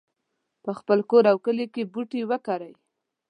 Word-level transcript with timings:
په 0.63 0.71
خپل 0.79 0.99
کور 1.09 1.23
او 1.31 1.37
کلي 1.45 1.65
کې 1.73 1.83
بوټي 1.93 2.21
وکرئ 2.31 2.73